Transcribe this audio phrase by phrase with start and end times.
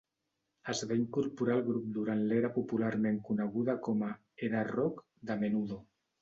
[0.71, 4.11] Es va incorporar al grup durant l'era popularment coneguda com a
[4.49, 5.81] "era Rock" de Menudo.